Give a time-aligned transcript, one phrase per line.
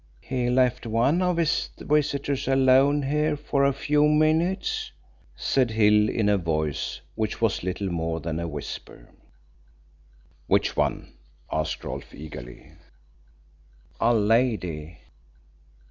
[0.21, 4.91] "He left one of his visitors alone here for a few minutes,"
[5.35, 9.09] said Hill in a voice which was little more than a whisper.
[10.47, 11.13] "Which one?"
[11.51, 12.71] asked Rolfe eagerly.
[13.99, 14.97] "A lady."